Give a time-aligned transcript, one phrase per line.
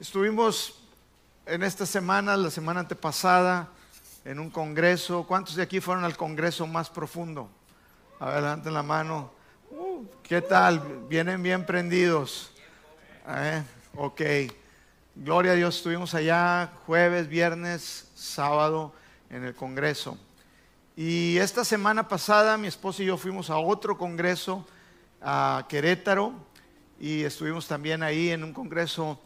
[0.00, 0.74] Estuvimos
[1.44, 3.68] en esta semana, la semana antepasada,
[4.24, 5.24] en un congreso.
[5.26, 7.50] ¿Cuántos de aquí fueron al congreso más profundo?
[8.20, 9.32] Adelante la mano.
[9.72, 10.78] Uh, ¿Qué tal?
[11.08, 12.52] Vienen bien prendidos.
[13.26, 13.60] Eh,
[13.96, 14.20] ok.
[15.16, 18.92] Gloria a Dios, estuvimos allá jueves, viernes, sábado
[19.30, 20.16] en el Congreso.
[20.94, 24.64] Y esta semana pasada mi esposa y yo fuimos a otro Congreso
[25.20, 26.34] a Querétaro
[27.00, 29.20] y estuvimos también ahí en un Congreso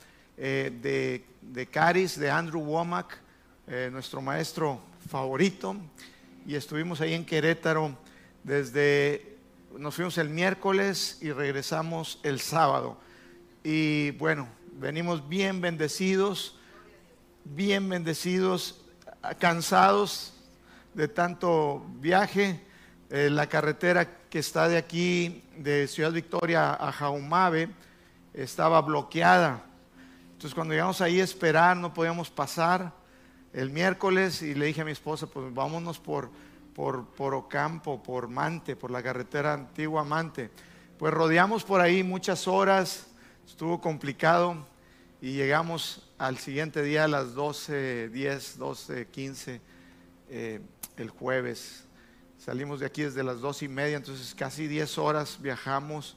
[0.44, 3.16] eh, de, de, Caris, de Andrew Womack,
[3.68, 5.76] eh, nuestro maestro favorito.
[6.44, 7.96] Y estuvimos ahí en Querétaro
[8.42, 9.36] desde,
[9.78, 12.98] nos fuimos el miércoles y regresamos el sábado.
[13.62, 14.48] Y bueno,
[14.80, 16.58] venimos bien bendecidos,
[17.44, 18.80] bien bendecidos,
[19.38, 20.34] cansados
[20.92, 22.60] de tanto viaje.
[23.10, 27.68] Eh, la carretera que está de aquí, de Ciudad Victoria a Jaumave,
[28.34, 29.66] estaba bloqueada.
[30.42, 32.92] Entonces cuando llegamos ahí a esperar, no podíamos pasar
[33.52, 36.30] el miércoles y le dije a mi esposa, pues vámonos por,
[36.74, 40.50] por, por Ocampo, por Mante, por la carretera antigua Mante.
[40.98, 43.06] Pues rodeamos por ahí muchas horas,
[43.46, 44.56] estuvo complicado
[45.20, 49.60] y llegamos al siguiente día a las 12, 10, 12, 15,
[50.96, 51.84] el jueves.
[52.36, 56.16] Salimos de aquí desde las dos y media, entonces casi 10 horas viajamos.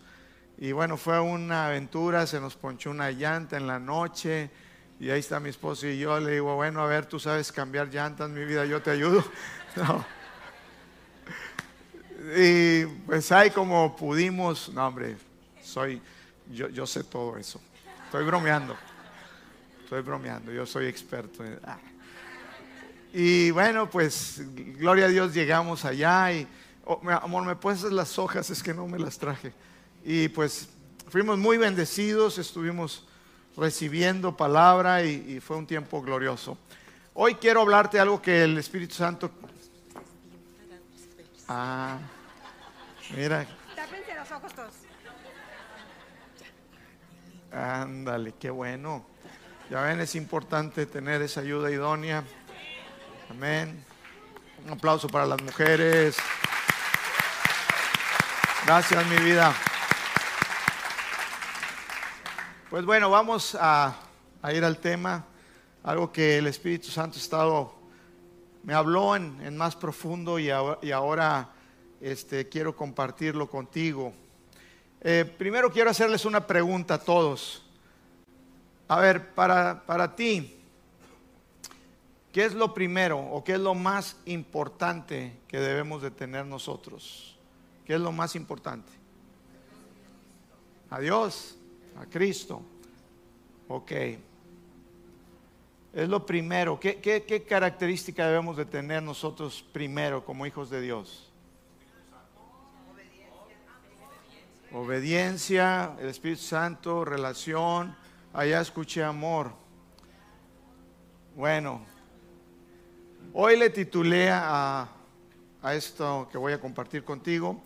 [0.58, 4.50] Y bueno, fue una aventura, se nos ponchó una llanta en la noche.
[5.00, 7.90] Y ahí está mi esposo y yo le digo, bueno, a ver, tú sabes cambiar
[7.90, 9.24] llantas, mi vida, yo te ayudo.
[12.38, 15.16] Y pues ahí como pudimos, no hombre,
[15.62, 16.02] soy,
[16.52, 17.62] yo, yo sé todo eso.
[18.06, 18.76] Estoy bromeando.
[19.84, 21.44] Estoy bromeando, yo soy experto.
[21.64, 21.78] Ah.
[23.14, 26.48] Y bueno, pues gloria a Dios llegamos allá y,
[26.86, 28.50] oh, amor, ¿me puedes las hojas?
[28.50, 29.54] Es que no me las traje.
[30.08, 30.70] Y pues
[31.10, 33.08] fuimos muy bendecidos, estuvimos
[33.58, 36.60] recibiendo palabra y, fue un tiempo glorioso.
[37.16, 39.32] Hoy quiero hablarte de algo que el Espíritu Santo...
[41.48, 41.98] Ah,
[43.16, 43.48] mira.
[43.76, 44.74] Tápense los ojos todos.
[47.52, 49.08] Ándale, qué bueno.
[49.72, 52.24] Ya ven, es importante tener esa ayuda idónea.
[53.32, 53.84] Amén.
[54.66, 56.16] Un aplauso para las mujeres.
[58.66, 59.56] Gracias, mi vida.
[62.68, 63.96] Pues bueno, vamos a,
[64.52, 65.24] ir al tema,
[65.84, 67.72] algo que el Espíritu Santo estado,
[68.64, 71.50] me habló en, más profundo y, ahora,
[72.02, 74.14] este, quiero compartirlo contigo.
[75.02, 77.64] Eh, primero quiero hacerles una pregunta a todos.
[78.88, 80.58] A ver, para, para ti,
[82.32, 87.38] ¿qué es lo primero o qué es lo más importante que debemos de tener nosotros?
[87.86, 88.92] ¿Qué es lo más importante?
[90.90, 91.60] A Dios,
[92.00, 92.62] a Cristo.
[93.68, 93.92] Ok.
[95.94, 96.80] Es lo primero.
[96.80, 101.32] ¿Qué, qué característica debemos de tener nosotros primero como hijos de Dios?
[104.74, 107.96] Obediencia, el Espíritu Santo, relación
[108.34, 109.54] allá escuché amor.
[111.34, 111.82] Bueno,
[113.34, 114.90] hoy le titulé a,
[115.62, 117.62] a esto que voy a compartir contigo,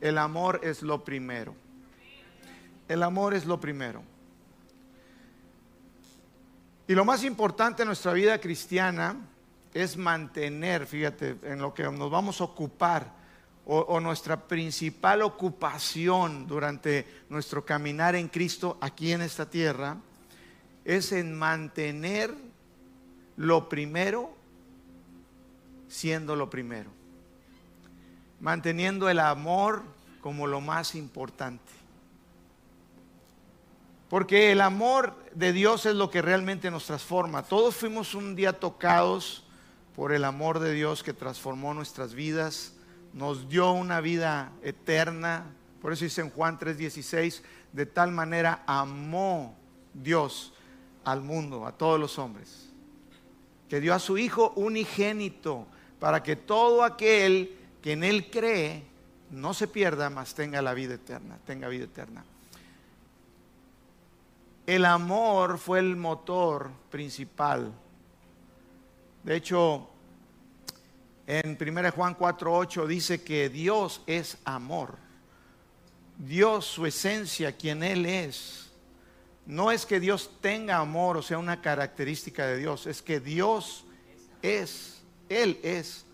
[0.00, 1.54] el amor es lo primero.
[2.92, 4.02] El amor es lo primero.
[6.86, 9.16] Y lo más importante en nuestra vida cristiana
[9.72, 13.10] es mantener, fíjate, en lo que nos vamos a ocupar
[13.64, 19.96] o, nuestra principal ocupación durante nuestro caminar en Cristo aquí en esta tierra
[20.84, 22.34] es en mantener
[23.38, 24.36] lo primero
[25.88, 26.90] siendo lo primero.
[28.40, 29.82] Manteniendo el amor
[30.20, 31.81] como lo más importante.
[34.12, 37.44] Porque el amor de Dios es lo que realmente nos transforma.
[37.44, 39.42] Todos fuimos un día tocados
[39.96, 42.74] por el amor de Dios que transformó nuestras vidas,
[43.14, 45.46] nos dio una vida eterna.
[45.80, 47.42] Por eso dice en Juan 3:16,
[47.72, 49.56] de tal manera amó
[49.94, 50.52] Dios
[51.04, 52.68] al mundo, a todos los hombres.
[53.70, 55.66] Que dio a su Hijo unigénito
[55.98, 58.84] para que todo aquel que en Él cree
[59.30, 62.26] no se pierda, mas tenga la vida eterna, tenga vida eterna.
[64.66, 67.72] El amor fue el motor principal.
[69.24, 69.88] De hecho,
[71.26, 74.98] en 1 Juan 4:8 dice que Dios es amor.
[76.18, 78.70] Dios, su esencia, quien Él es,
[79.46, 83.84] no es que Dios tenga amor o sea una característica de Dios, es que Dios
[84.40, 86.04] es, Él es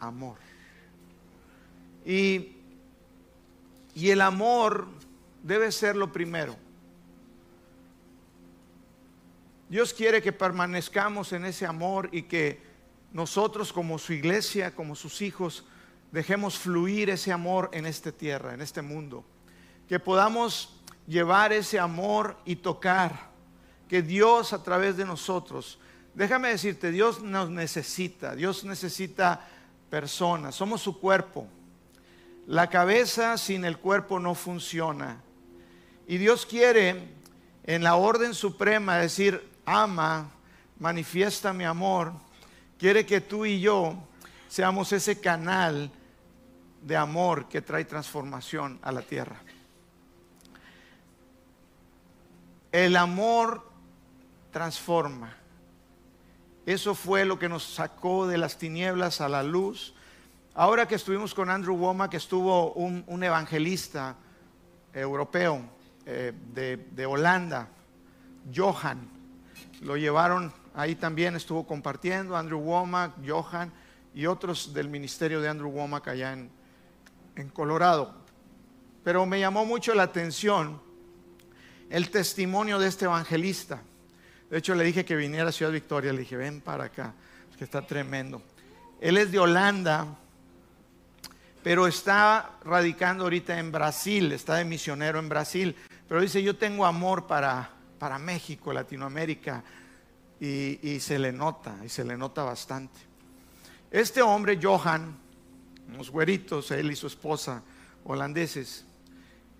[0.00, 0.36] amor.
[2.04, 2.56] Y,
[3.94, 4.86] y el amor
[5.42, 6.63] debe ser lo primero.
[9.74, 12.62] Dios quiere que permanezcamos en ese amor y que
[13.12, 15.64] nosotros como su iglesia, como sus hijos,
[16.12, 19.24] dejemos fluir ese amor en esta tierra, en este mundo.
[19.88, 23.32] Que podamos llevar ese amor y tocar.
[23.88, 25.80] Que Dios a través de nosotros,
[26.14, 29.44] déjame decirte, Dios nos necesita, Dios necesita
[29.90, 31.48] personas, somos su cuerpo.
[32.46, 35.20] La cabeza sin el cuerpo no funciona.
[36.06, 37.08] Y Dios quiere
[37.64, 40.30] en la orden suprema decir, ama,
[40.78, 42.12] manifiesta mi amor.
[42.78, 43.96] Quiere que tú y yo
[44.48, 45.90] seamos ese canal
[46.82, 49.40] de amor que trae transformación a la tierra.
[52.70, 53.70] El amor
[54.50, 55.34] transforma.
[56.66, 59.94] Eso fue lo que nos sacó de las tinieblas a la luz.
[60.54, 64.16] Ahora que estuvimos con Andrew Womack, que estuvo un, evangelista
[64.92, 65.62] europeo
[66.06, 67.68] eh, de, Holanda,
[68.54, 69.08] Johan,
[69.82, 73.72] lo llevaron ahí también, estuvo compartiendo Andrew Womack, Johan
[74.14, 76.50] y otros del ministerio de Andrew Womack allá en,
[77.36, 78.14] en Colorado.
[79.02, 80.80] Pero me llamó mucho la atención
[81.90, 83.82] el testimonio de este evangelista.
[84.50, 86.12] De hecho, le dije que viniera a Ciudad Victoria.
[86.12, 87.14] Le dije, ven para acá,
[87.56, 88.42] que está tremendo.
[89.00, 90.06] Él es de Holanda,
[91.62, 95.76] pero está radicando ahorita en Brasil, está de misionero en Brasil.
[96.08, 99.62] Pero dice, yo tengo amor para, para México, Latinoamérica,
[100.40, 103.00] y, se le nota, y se le nota bastante.
[103.90, 105.16] Este hombre, Johan,
[105.88, 107.62] unos güeritos, él y su esposa,
[108.04, 108.84] holandeses,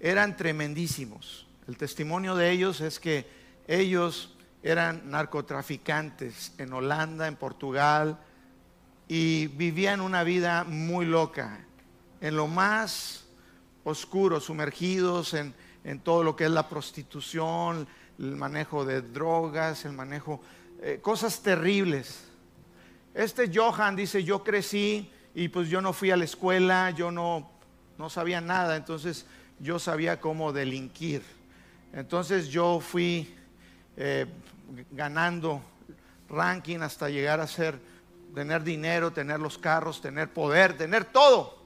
[0.01, 1.47] eran tremendísimos.
[1.67, 3.27] El testimonio de ellos es que
[3.67, 8.19] ellos eran narcotraficantes en Holanda, en Portugal,
[9.09, 11.65] y vivían una vida muy loca,
[12.21, 13.25] en lo más
[13.85, 15.55] oscuro, sumergidos en,
[16.03, 17.87] todo lo que es la prostitución,
[18.19, 20.41] el manejo de drogas, el manejo,
[20.81, 22.25] eh, cosas terribles.
[23.15, 27.51] Este Johan dice, yo crecí y pues yo no fui a la escuela, yo no,
[27.99, 29.27] no sabía nada, entonces
[29.59, 31.23] yo sabía cómo delinquir.
[31.93, 33.35] Entonces yo fui
[33.97, 34.27] eh,
[34.91, 35.63] ganando
[36.29, 37.79] ranking hasta llegar a ser,
[38.35, 41.63] tener dinero, tener los carros, tener poder, tener todo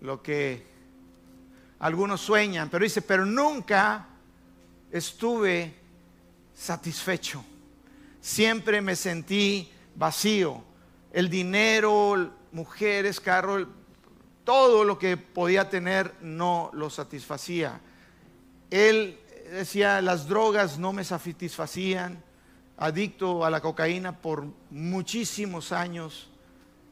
[0.00, 0.66] lo que
[1.78, 2.68] algunos sueñan.
[2.68, 4.06] Pero dice, pero nunca
[4.90, 5.79] estuve
[6.60, 7.42] satisfecho.
[8.20, 10.62] Siempre me sentí vacío.
[11.10, 13.66] El dinero, mujeres, carro,
[14.44, 17.80] todo lo que podía tener no lo satisfacía.
[18.70, 19.18] Él
[19.50, 22.22] decía, las drogas no me satisfacían,
[22.76, 26.28] adicto a la cocaína por muchísimos años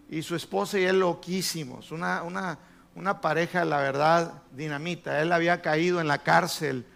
[0.08, 2.58] y su esposa y él loquísimos, una, una,
[2.94, 5.20] una pareja, la verdad, dinamita.
[5.20, 6.86] Él había caído en la cárcel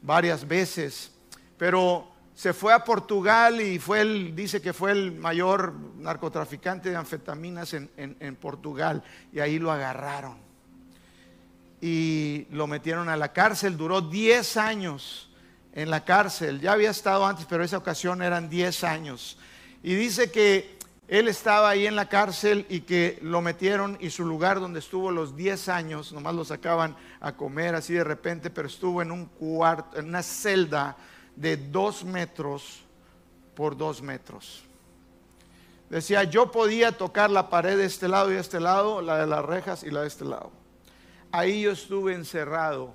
[0.00, 1.12] varias veces,
[1.58, 6.96] pero se fue a Portugal y fue el, dice que fue el mayor narcotraficante de
[6.96, 10.36] anfetaminas en, en, Portugal y ahí lo agarraron
[11.80, 15.30] y lo metieron a la cárcel, duró 10 años
[15.74, 16.60] en la cárcel.
[16.60, 19.38] Ya había estado antes, pero esa ocasión eran 10 años.
[19.82, 20.78] Y dice que
[21.08, 25.10] él estaba ahí en la cárcel y que lo metieron y su lugar donde estuvo
[25.10, 29.26] los 10 años, nomás lo sacaban a comer así de repente, pero estuvo en un
[29.26, 30.96] cuarto, en una celda
[31.36, 32.84] de dos metros
[33.54, 34.64] por dos metros.
[35.90, 39.26] Decía, yo podía tocar la pared de este lado y de este lado, la de
[39.26, 40.50] las rejas y la de este lado.
[41.30, 42.94] Ahí yo estuve encerrado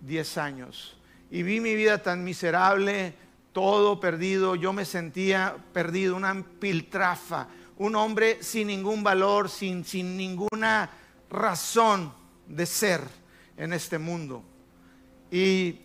[0.00, 0.96] 10 años
[1.30, 3.14] y vi mi vida tan miserable,
[3.52, 10.16] todo perdido, yo me sentía perdido, una piltrafa, un hombre sin ningún valor, sin, sin
[10.16, 10.90] ninguna
[11.30, 12.12] razón
[12.46, 13.00] de ser
[13.56, 14.42] en este mundo.
[15.30, 15.80] Y,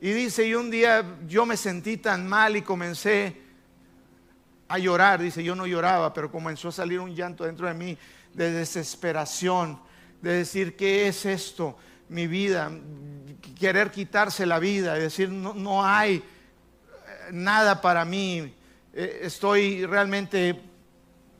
[0.00, 3.36] y dice, y un día yo me sentí tan mal y comencé
[4.68, 7.98] a llorar, dice, yo no lloraba, pero comenzó a salir un llanto dentro de mí
[8.32, 9.80] de desesperación,
[10.22, 11.76] de decir, ¿qué es esto?
[12.10, 12.72] mi vida,
[13.58, 16.22] querer quitarse la vida y decir, no, hay eh,
[17.30, 18.52] nada para mí,
[18.92, 20.60] eh, estoy realmente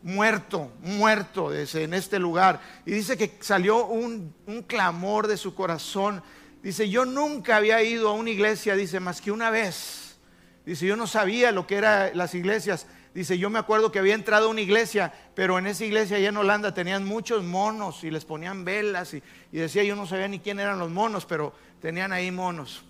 [0.03, 2.61] muerto, muerto en este lugar.
[2.87, 6.23] Y dice que salió un, un, clamor de su corazón.
[6.63, 10.19] Dice, yo nunca había ido a una iglesia, dice, más que una vez.
[10.67, 12.87] Dice, yo no sabía lo que eran las iglesias.
[13.15, 16.29] Dice, yo me acuerdo que había entrado a una iglesia, pero en esa iglesia allá
[16.29, 20.39] en Holanda tenían muchos monos y les ponían velas y, decía, yo no sabía ni
[20.39, 22.85] quién eran los monos, pero tenían ahí monos.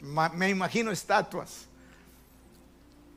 [0.00, 1.68] me imagino estatuas.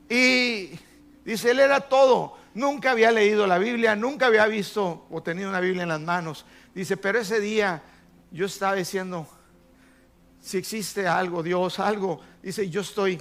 [0.08, 0.78] Y
[1.24, 2.36] dice, él era todo.
[2.52, 6.44] Nunca había leído la Biblia, nunca había visto o tenido una Biblia en las manos.
[6.74, 7.82] Dice, pero ese día
[8.32, 9.28] yo estaba diciendo,
[10.40, 13.20] si existe algo, Dios, algo, dice, yo estoy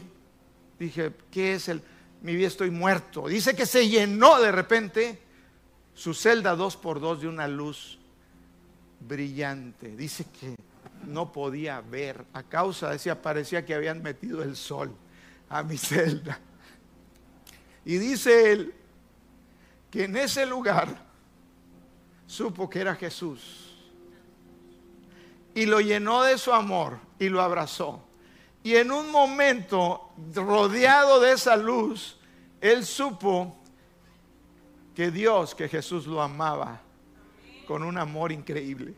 [0.80, 1.82] dije, ¿qué es el?
[2.22, 3.28] Mi vida estoy muerto.
[3.28, 5.22] Dice que se llenó de repente
[5.94, 8.00] su celda dos por dos de una luz
[9.00, 9.96] brillante.
[9.96, 10.56] Dice que
[11.06, 14.94] no podía ver a causa, decía, parecía que habían metido el sol
[15.50, 16.40] a mi celda.
[17.86, 18.74] Y dice él
[19.90, 21.06] que en ese lugar
[22.28, 23.66] supo que era Jesús.
[25.56, 28.04] Y lo llenó de su amor y lo abrazó.
[28.64, 32.18] Y en un momento, rodeado de esa luz,
[32.62, 33.56] él supo
[34.96, 36.82] que Dios, que Jesús lo amaba
[37.68, 38.94] con un amor increíble.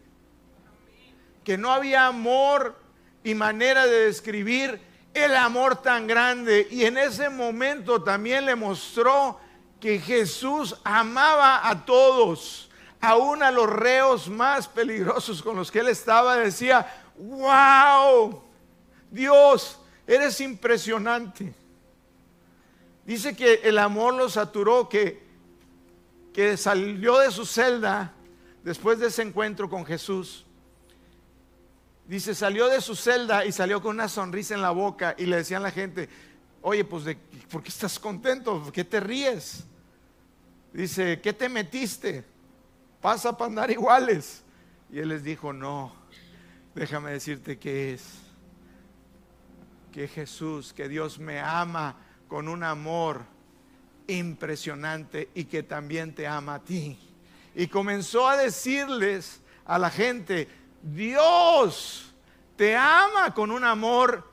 [1.44, 2.76] Que no había amor
[3.24, 4.82] y manera de describir
[5.14, 6.68] el amor tan grande.
[6.72, 9.40] Y en ese momento también le mostró
[9.80, 15.88] que Jesús amaba a todos, aún a los reos más peligrosos con los que él
[15.88, 16.36] estaba.
[16.38, 18.42] Decía, wow,
[19.10, 21.54] Dios, eres impresionante.
[23.06, 25.24] Dice que el amor lo saturó, que,
[26.34, 28.14] que salió de su celda
[28.64, 30.46] después de ese encuentro con Jesús
[32.12, 35.38] Dice, salió de su celda y salió con una sonrisa en la boca y le
[35.38, 36.10] decían a la gente,
[36.62, 37.16] oye, pues, de,
[37.50, 38.62] ¿por qué estás contento?
[38.64, 39.64] ¿Por qué te ríes?
[40.74, 42.26] Dice, ¿qué te metiste?
[43.00, 44.44] Pasa para andar iguales.
[44.92, 45.94] Y él les dijo, no,
[46.76, 48.20] déjame decirte que es,
[49.92, 51.96] que Jesús, que Dios me ama
[52.28, 53.26] con un amor
[54.08, 56.98] impresionante y que también te ama a ti.
[57.56, 60.48] Y comenzó a decirles a la gente,
[60.82, 62.14] Dios
[62.56, 64.30] te ama con un amor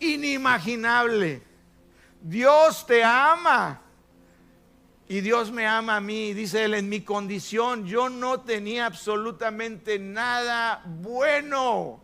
[0.00, 1.42] inimaginable.
[2.20, 3.80] Dios te ama.
[5.08, 10.00] Y Dios me ama a mí, dice él, en mi condición yo no tenía absolutamente
[10.00, 12.02] nada bueno.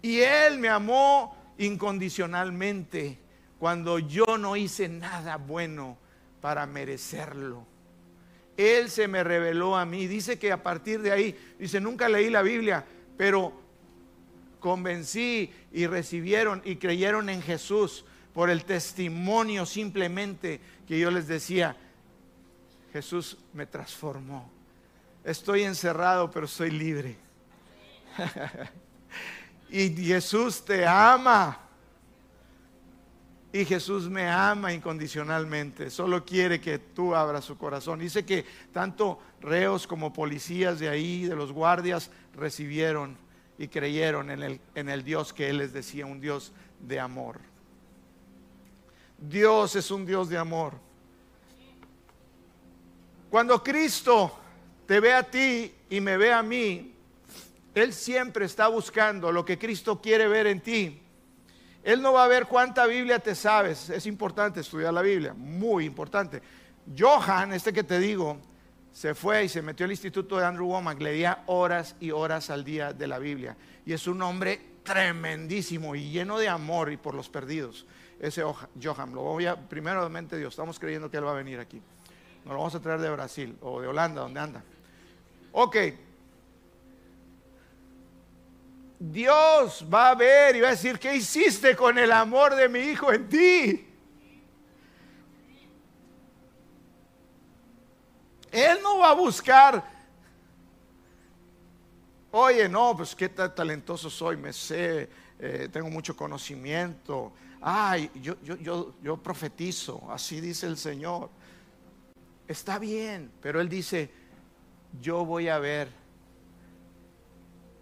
[0.00, 3.18] Y Él me amó incondicionalmente
[3.58, 5.98] cuando yo no hice nada bueno
[6.40, 7.66] para merecerlo.
[8.56, 10.06] Él se me reveló a mí.
[10.06, 12.84] Dice que a partir de ahí, dice, nunca leí la Biblia,
[13.16, 13.52] pero
[14.60, 21.76] convencí y recibieron y creyeron en Jesús por el testimonio simplemente que yo les decía,
[22.92, 24.50] Jesús me transformó.
[25.24, 27.16] Estoy encerrado, pero soy libre.
[29.70, 31.60] y Jesús te ama.
[33.52, 38.00] Y Jesús me ama incondicionalmente, solo quiere que tú abras su corazón.
[38.00, 43.16] Dice que tanto reos como policías de ahí, de los guardias, recibieron
[43.56, 47.53] y creyeron en el, en el Dios que Él les decía, un Dios de amor.
[49.18, 50.74] Dios es un Dios de amor.
[53.30, 54.38] Cuando Cristo
[54.86, 56.94] te ve a ti y me ve a mí,
[57.74, 61.00] Él siempre está buscando lo que Cristo quiere ver en ti
[61.84, 63.90] él no va a ver cuánta Biblia te sabes.
[63.90, 66.40] Es importante estudiar la Biblia, muy importante.
[66.98, 68.38] Johan, este que te digo,
[68.90, 72.64] se fue y se metió al instituto de Andrew Womack, leía horas y horas al
[72.64, 73.54] día de la Biblia.
[73.86, 77.86] Y es un hombre tremendísimo y lleno de amor y por los perdidos.
[78.20, 78.42] Ese
[78.82, 81.80] Johan, lo voy a, primeramente Dios, estamos creyendo que él va a venir aquí.
[82.44, 84.62] Nos lo vamos a traer de Brasil o de Holanda, donde anda.
[85.52, 85.76] Ok,
[88.98, 92.80] Dios va a ver y va a decir, ¿qué hiciste con el amor de mi
[92.80, 93.86] hijo en ti?
[98.50, 99.84] Él no va a buscar,
[102.36, 107.32] oye, no, pues qué talentoso soy, me sé, eh, tengo mucho conocimiento.
[107.60, 111.30] Ay, yo, yo, yo, yo profetizo, así dice el Señor.
[112.48, 114.10] Está bien, pero Él dice,
[115.00, 115.88] yo voy a ver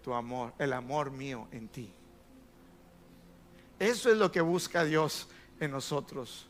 [0.03, 1.91] tu amor, el amor mío en ti.
[3.79, 5.29] Eso es lo que busca Dios
[5.61, 6.47] en nosotros,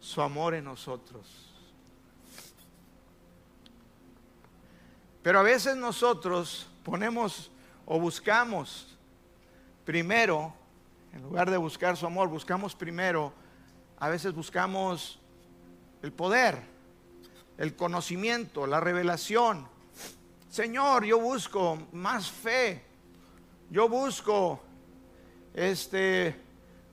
[0.00, 1.26] su amor en nosotros.
[5.22, 7.50] Pero a veces nosotros ponemos
[7.86, 8.96] o buscamos
[9.84, 10.52] primero,
[11.12, 13.32] en lugar de buscar su amor, buscamos primero,
[13.98, 15.18] a veces buscamos
[16.02, 16.58] el poder,
[17.56, 19.66] el conocimiento, la revelación
[20.50, 22.82] Señor, yo busco más fe.
[23.70, 24.60] Yo busco
[25.52, 26.34] este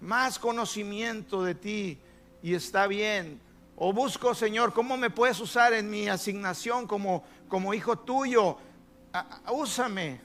[0.01, 1.97] más conocimiento de ti
[2.43, 3.39] y está bien.
[3.77, 8.57] O busco, Señor, cómo me puedes usar en mi asignación como, como hijo tuyo.
[9.49, 10.21] Úsame.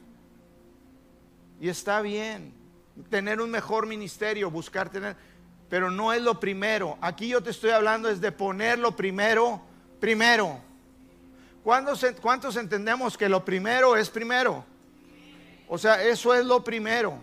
[1.60, 2.54] Y está bien.
[3.08, 5.16] Tener un mejor ministerio, buscar tener,
[5.68, 6.98] pero no es lo primero.
[7.00, 9.60] Aquí yo te estoy hablando es de ponerlo primero,
[10.00, 10.60] primero.
[11.62, 14.64] ¿Cuántos, entendemos que lo primero es primero?
[15.68, 17.18] O sea, eso es lo primero.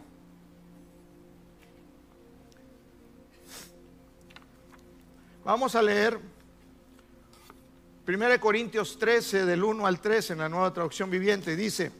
[5.43, 6.19] Vamos a leer
[8.07, 11.57] 1 Corintios 13 del 1 al 3 en la nueva traducción viviente.
[11.57, 11.91] Dice,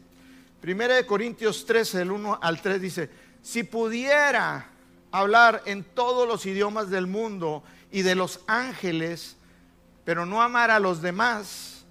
[0.64, 3.10] 1 Corintios 13 del 1 al 3 dice,
[3.42, 4.70] si pudiera
[5.12, 7.62] hablar en todos los idiomas del mundo
[7.92, 9.36] y de los ángeles,
[10.06, 11.86] pero no amar a los demás,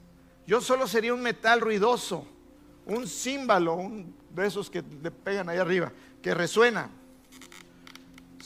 [0.46, 2.26] yo solo sería un metal ruidoso,
[2.86, 5.92] un címbalo, un de esos que le pegan ahí arriba,
[6.22, 6.88] que resuena.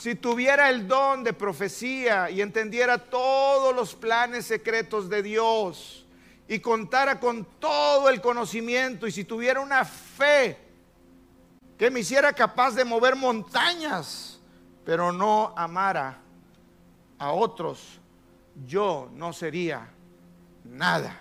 [0.00, 6.07] Si tuviera el don de profecía y entendiera todos los planes secretos de Dios
[6.49, 10.57] y contara con todo el conocimiento y si tuviera una fe
[11.76, 14.40] que me hiciera capaz de mover montañas,
[14.87, 16.16] pero no amara
[17.19, 18.00] a otros,
[18.66, 19.87] yo no sería
[20.64, 21.21] nada.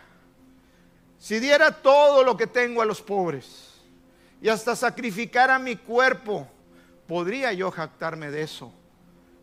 [1.18, 3.82] Si diera todo lo que tengo a los pobres
[4.42, 6.48] y hasta sacrificara mi cuerpo,
[7.10, 8.72] podría yo jactarme de eso.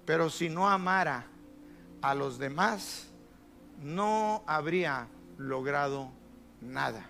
[0.07, 1.27] Pero si no amara
[2.01, 3.09] a los demás,
[3.83, 6.13] no habría logrado
[6.61, 7.05] nada.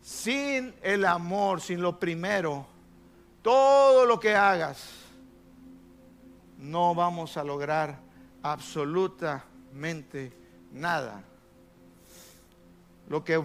[0.00, 2.66] Sin el amor, sin lo primero,
[3.42, 4.88] todo lo que hagas,
[6.56, 8.00] no vamos a lograr
[8.42, 10.32] absolutamente
[10.72, 11.22] nada.
[13.06, 13.38] Lo que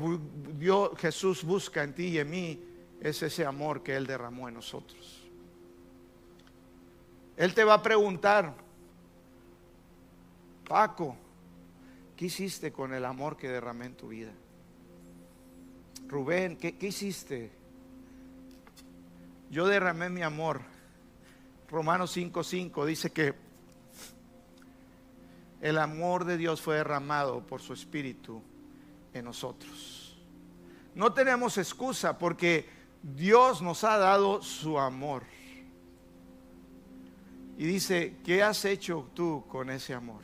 [0.58, 2.64] Dios, Jesús busca en ti y en mí
[3.02, 5.25] es ese amor que Él derramó en nosotros.
[7.38, 8.54] Él te va a preguntar,
[10.68, 11.16] Paco,
[12.16, 14.32] ¿qué hiciste con el amor que derramé en tu vida?
[16.08, 17.52] Rubén, ¿qué, hiciste?
[19.50, 20.62] Yo derramé mi amor.
[21.70, 23.34] Romanos 5:5 dice que
[25.62, 28.42] el amor de Dios fue derramado por su Espíritu
[29.14, 30.18] en nosotros.
[30.94, 32.70] No tenemos excusa porque
[33.02, 35.24] Dios nos ha dado su amor.
[37.58, 40.22] Y dice, ¿qué has hecho tú con ese amor?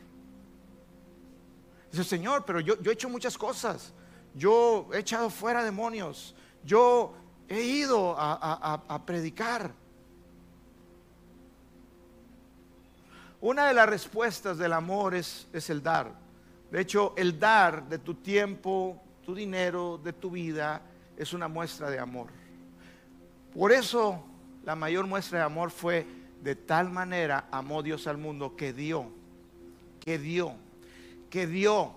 [1.92, 3.94] Dice, Señor, pero yo, yo he hecho muchas cosas.
[4.34, 6.36] Yo he echado fuera demonios.
[6.64, 7.14] Yo
[7.48, 9.74] he ido a, predicar.
[13.40, 16.14] Una de las respuestas del amor es, es el dar.
[16.70, 20.82] De hecho, el dar de tu tiempo, tu dinero, de tu vida,
[21.18, 22.28] es una muestra de amor.
[23.54, 24.24] Por eso
[24.64, 26.06] la mayor muestra de amor fue
[26.42, 29.12] de tal manera amó Dios al mundo que dio,
[30.00, 30.56] que dio,
[31.30, 31.94] que dio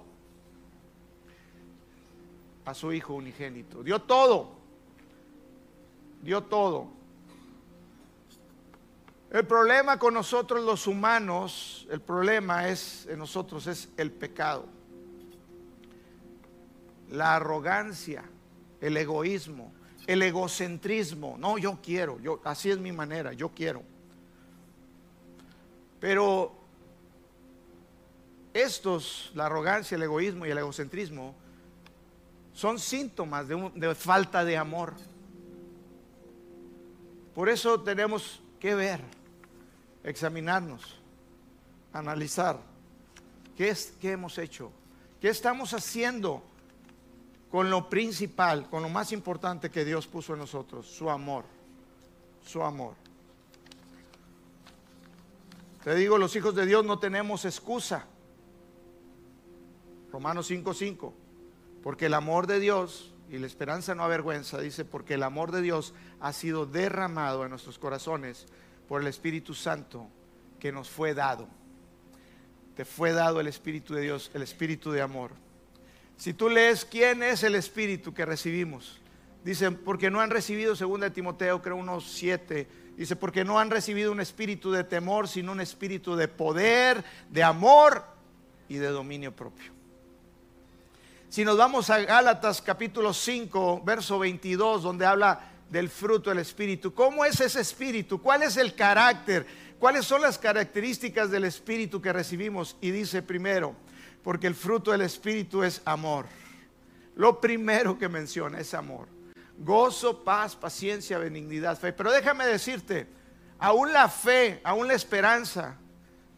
[2.64, 3.82] a su Hijo unigénito.
[3.82, 4.52] Dio todo,
[6.22, 6.88] dio todo.
[9.30, 14.66] El problema con nosotros los humanos, el problema es en nosotros es el pecado,
[17.10, 18.24] la arrogancia,
[18.80, 19.72] el egoísmo,
[20.06, 21.36] el egocentrismo.
[21.38, 23.93] No, yo quiero, yo así es mi manera, yo quiero.
[26.04, 26.52] Pero
[28.52, 31.34] estos, la arrogancia, el egoísmo y el egocentrismo,
[32.52, 34.92] son síntomas de, falta de amor.
[37.34, 39.00] Por eso tenemos que ver,
[40.02, 40.94] examinarnos,
[41.94, 42.58] analizar
[43.56, 44.70] qué, es, qué hemos hecho,
[45.22, 46.42] qué estamos haciendo
[47.50, 51.46] con lo principal, con lo más importante que Dios puso en nosotros, su amor,
[52.44, 53.03] su amor.
[55.84, 58.06] Te digo, los hijos de Dios no tenemos excusa.
[60.10, 61.12] Romanos 5:5.
[61.82, 65.60] Porque el amor de Dios y la esperanza no avergüenza, dice, porque el amor de
[65.60, 68.46] Dios ha sido derramado en nuestros corazones
[68.88, 70.08] por el Espíritu Santo
[70.58, 71.48] que nos fue dado.
[72.76, 75.32] Te fue dado el Espíritu de Dios, el Espíritu de amor.
[76.16, 79.00] Si tú lees quién es el Espíritu que recibimos,
[79.44, 83.70] dice, porque no han recibido, según de Timoteo, creo unos siete Dice, porque no han
[83.70, 88.04] recibido un espíritu de temor, sino un espíritu de poder, de amor
[88.68, 89.72] y de dominio propio.
[91.28, 96.94] Si nos vamos a Gálatas capítulo 5, verso 22, donde habla del fruto del espíritu,
[96.94, 98.22] ¿cómo es ese espíritu?
[98.22, 99.44] ¿Cuál es el carácter?
[99.80, 102.76] ¿Cuáles son las características del espíritu que recibimos?
[102.80, 103.74] Y dice primero,
[104.22, 106.26] porque el fruto del espíritu es amor.
[107.16, 109.08] Lo primero que menciona es amor
[109.58, 111.92] gozo, paz, paciencia, benignidad, fe.
[111.92, 113.06] Pero déjame decirte,
[113.58, 115.76] aún la fe, aún la esperanza,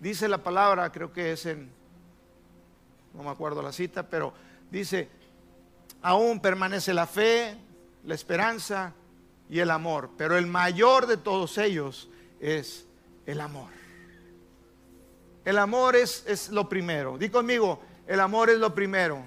[0.01, 1.71] dice la palabra, creo que es en,
[3.15, 4.33] no me acuerdo la cita, pero
[4.71, 5.09] dice,
[6.03, 7.57] aún permanece la fe,
[8.05, 8.93] la esperanza
[9.49, 10.11] y el amor.
[10.17, 12.09] Pero el mayor de todos ellos
[12.41, 12.87] es
[13.27, 13.71] el amor.
[15.45, 17.19] El amor es, es lo primero.
[17.19, 19.25] Di conmigo, el amor es lo primero.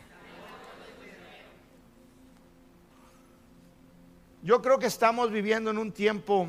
[4.42, 6.48] Yo creo que estamos viviendo en un tiempo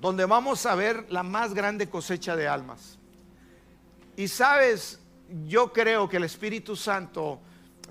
[0.00, 2.98] donde vamos a ver la más grande cosecha de almas.
[4.16, 5.00] Y sabes,
[5.46, 7.40] yo creo que el Espíritu Santo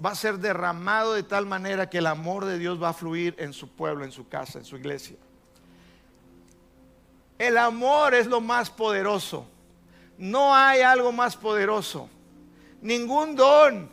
[0.03, 3.35] va a ser derramado de tal manera que el amor de Dios va a fluir
[3.37, 5.17] en su pueblo, en su casa, en su iglesia.
[7.37, 9.47] El amor es lo más poderoso.
[10.17, 12.09] No hay algo más poderoso.
[12.81, 13.89] Ningún don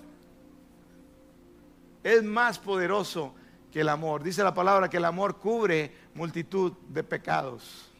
[2.02, 3.35] es más poderoso
[3.72, 4.22] que el amor.
[4.22, 7.90] Dice la palabra que el amor cubre multitud de pecados.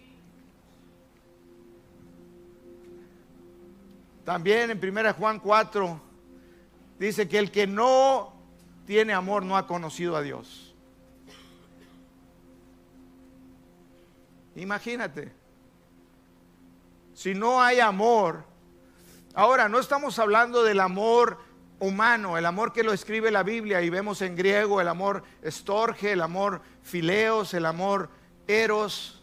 [4.24, 6.00] También en 1 Juan 4
[6.98, 8.33] dice que el que no
[8.85, 10.74] tiene amor no ha conocido a Dios.
[14.57, 15.33] Imagínate,
[17.14, 18.44] si no hay amor,
[19.35, 21.38] ahora no estamos hablando del amor
[21.78, 26.12] humano, el amor que lo escribe la Biblia y vemos en griego el amor estorge,
[26.12, 28.08] el amor fileos, el amor
[28.46, 29.22] eros.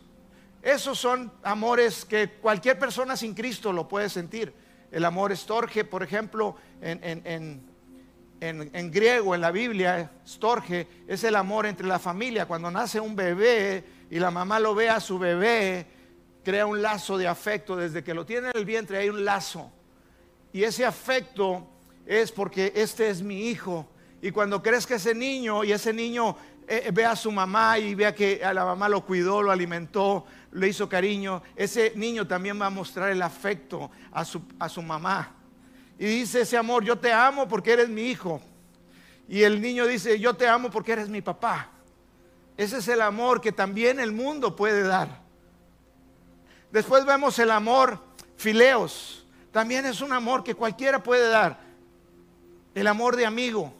[0.61, 4.53] Esos son amores que cualquier persona sin Cristo lo puede sentir.
[4.91, 7.63] El amor estorge, por ejemplo, en,
[8.39, 12.45] en, griego, en la Biblia, estorge es el amor entre la familia.
[12.45, 15.87] Cuando nace un bebé y la mamá lo ve a su bebé,
[16.43, 17.75] crea un lazo de afecto.
[17.75, 19.71] Desde que lo tiene en el vientre hay un lazo.
[20.51, 21.72] Y ese afecto
[22.05, 23.87] es porque este es mi hijo.
[24.21, 26.35] Y cuando crezca ese niño y ese niño
[26.67, 30.25] eh, ve a su mamá y vea que a la mamá lo cuidó, lo alimentó,
[30.51, 34.81] le hizo cariño, ese niño también va a mostrar el afecto a su, a su
[34.81, 35.35] mamá.
[35.99, 38.41] Y dice ese amor, yo te amo porque eres mi hijo.
[39.27, 41.69] Y el niño dice, yo te amo porque eres mi papá.
[42.57, 45.21] Ese es el amor que también el mundo puede dar.
[46.71, 47.99] Después vemos el amor
[48.35, 49.25] fileos.
[49.51, 51.59] También es un amor que cualquiera puede dar.
[52.73, 53.73] El amor de amigo.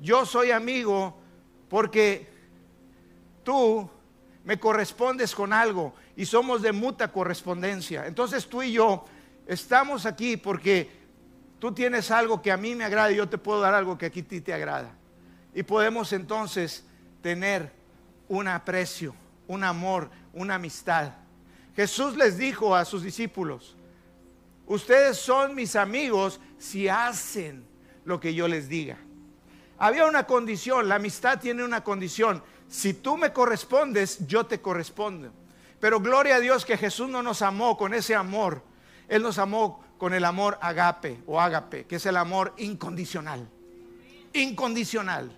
[0.00, 1.16] Yo soy amigo
[1.68, 2.28] porque
[3.44, 3.88] tú
[4.44, 8.06] me correspondes con algo y somos de muta correspondencia.
[8.06, 9.04] Entonces tú y yo
[9.46, 10.90] estamos aquí porque
[11.58, 14.06] tú tienes algo que a mí me agrada y yo te puedo dar algo que
[14.06, 14.92] a ti te agrada.
[15.54, 16.84] Y podemos entonces
[17.22, 17.72] tener
[18.28, 19.14] un aprecio,
[19.46, 21.12] un amor, una amistad.
[21.74, 23.75] Jesús les dijo a sus discípulos,
[24.66, 27.66] ustedes son mis amigos si hacen
[28.04, 28.98] lo que yo les diga.
[29.78, 35.32] Había una condición, la amistad tiene una condición si tú me correspondes, yo te correspondo.
[35.80, 38.62] Pero gloria a Dios que Jesús no nos amó con ese amor.
[39.08, 43.48] Él nos amó con el amor agape o agape, que es el amor incondicional.
[44.32, 45.36] Incondicional.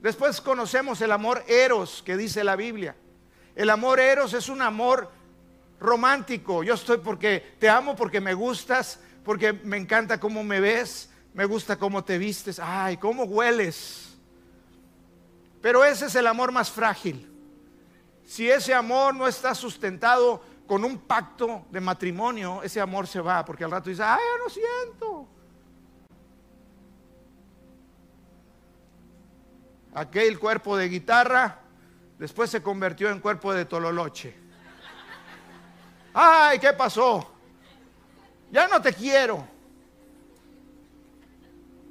[0.00, 2.96] Después conocemos el amor eros que dice la Biblia.
[3.54, 5.10] El amor eros es un amor
[5.80, 6.62] romántico.
[6.62, 11.44] Yo estoy porque te amo porque me gustas, porque me encanta cómo me ves, me
[11.44, 14.16] gusta cómo te vistes, ay, cómo hueles.
[15.60, 17.30] Pero ese es el amor más frágil.
[18.24, 23.44] Si ese amor no está sustentado con un pacto de matrimonio, ese amor se va,
[23.44, 25.28] porque al rato dice, ay, no siento.
[29.94, 31.60] Aquel cuerpo de guitarra
[32.18, 34.45] después se convirtió en cuerpo de tololoche.
[36.18, 37.30] Ay, ¿qué pasó?
[38.50, 39.46] Ya no te quiero.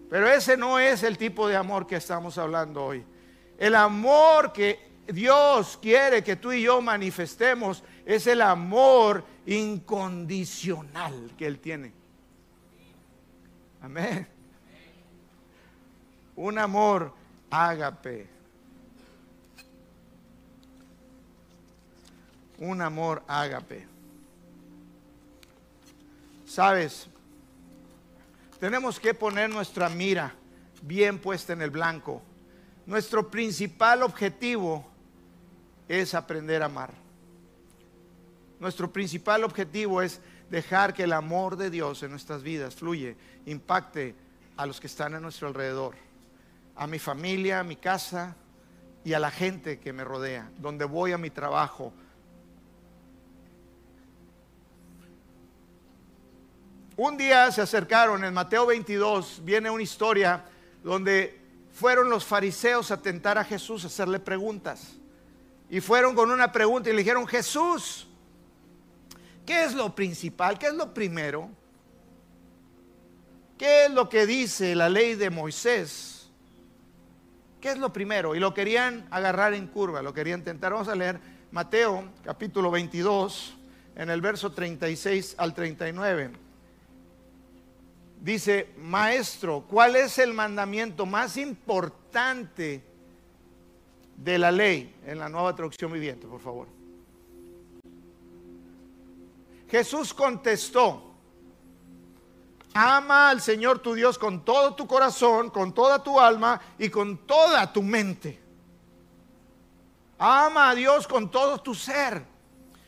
[0.09, 3.05] Pero ese no es el tipo de amor que estamos hablando hoy.
[3.59, 11.45] El amor que Dios quiere que tú y yo manifestemos es el amor incondicional que
[11.45, 11.93] Él tiene.
[13.79, 14.27] Amén.
[16.35, 17.13] Un amor
[17.51, 18.27] ágape.
[22.57, 23.94] Un amor ágape.
[26.55, 27.07] Sabes,
[28.61, 30.33] tenemos que poner nuestra mira
[30.81, 32.21] bien puesta en el blanco
[32.85, 34.85] nuestro principal objetivo
[35.89, 36.93] es aprender a amar.
[38.57, 44.15] Nuestro principal objetivo es dejar que el amor de Dios en nuestras vidas fluye, impacte
[44.55, 45.95] a los que están a nuestro alrededor,
[46.77, 48.33] a mi familia, a mi casa
[49.03, 51.91] y a la gente que me rodea, donde voy a mi trabajo.
[56.97, 60.45] Un día se acercaron, en Mateo 22 viene una historia
[60.81, 61.37] donde
[61.73, 64.93] fueron los fariseos a tentar a Jesús, a hacerle preguntas.
[65.69, 68.07] Y fueron con una pregunta y le dijeron, Jesús,
[69.45, 70.57] ¿qué es lo principal?
[70.57, 71.49] ¿Qué es lo primero?
[73.57, 76.29] ¿Qué es lo que dice la ley de Moisés?
[77.59, 78.35] ¿Qué es lo primero?
[78.35, 80.71] Y lo querían agarrar en curva, lo querían tentar.
[80.71, 81.19] Vamos a leer
[81.51, 83.57] Mateo capítulo 22,
[83.97, 86.44] en el verso 36 al 39
[88.25, 92.83] dice, maestro, ¿cuál es el mandamiento más importante
[94.17, 94.95] de la ley?
[95.05, 96.67] En la nueva traducción viviente, por favor.
[99.69, 101.13] Jesús contestó,
[102.73, 107.27] ama al Señor tu Dios con todo tu corazón, con toda tu alma y con
[107.27, 108.41] toda tu mente.
[110.17, 112.25] Ama a Dios con todo tu ser.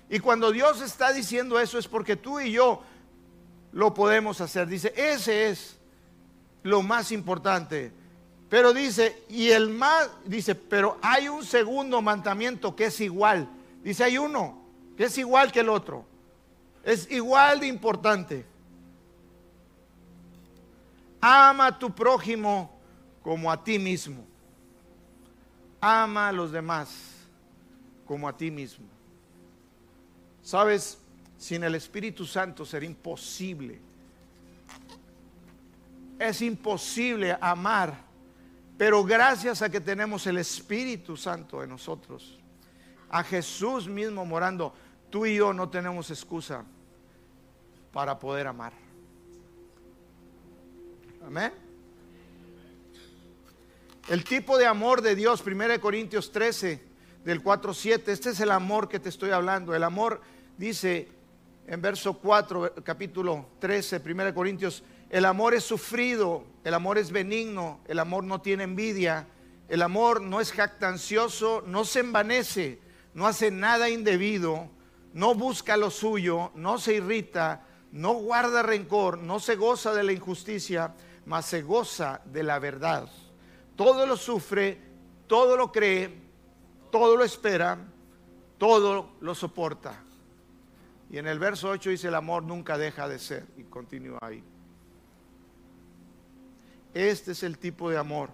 [0.09, 2.81] Y cuando Dios está diciendo eso es porque tú y yo
[3.71, 4.67] lo podemos hacer.
[4.67, 5.77] Dice, ese es
[6.63, 7.91] lo más importante.
[8.49, 13.49] Pero dice, y el más, dice, pero hay un segundo mandamiento que es igual.
[13.83, 14.61] Dice, hay uno
[14.95, 16.05] que es igual que el otro.
[16.83, 18.45] Es igual de importante.
[21.19, 22.71] Ama a tu prójimo
[23.21, 24.25] como a ti mismo.
[25.81, 26.89] Ama a los demás
[28.05, 28.85] como a ti mismo.
[30.41, 30.97] Sabes,
[31.37, 33.79] sin el Espíritu Santo será imposible.
[36.19, 37.95] Es imposible amar,
[38.77, 42.39] pero gracias a que tenemos el Espíritu Santo en nosotros,
[43.09, 44.73] a Jesús mismo morando,
[45.09, 46.65] tú y yo no tenemos excusa
[47.93, 48.73] para poder amar.
[51.25, 51.51] Amén.
[54.09, 56.81] El tipo de amor de Dios, 1 Corintios 13,
[57.25, 59.75] del 4, 7, este es el amor que te estoy hablando.
[59.75, 60.21] El amor
[60.57, 61.09] dice
[61.67, 67.81] en verso 4, capítulo 13, 1 Corintios, el amor es sufrido, el amor es benigno,
[67.87, 69.27] el amor no tiene envidia,
[69.67, 72.79] el amor no es jactancioso, no se envanece,
[73.13, 74.69] no hace nada indebido,
[75.13, 80.13] no busca lo suyo, no se irrita, no guarda rencor, no se goza de la
[80.13, 80.93] injusticia,
[81.25, 83.09] mas se goza de la verdad.
[83.75, 84.79] Todo lo sufre,
[85.27, 86.13] todo lo cree,
[86.91, 87.77] todo lo espera,
[88.57, 90.06] todo lo soporta.
[91.09, 93.45] Y en el verso 8 dice, el amor nunca deja de ser.
[93.57, 94.43] Y continúa ahí.
[96.93, 98.29] Este es el tipo de amor.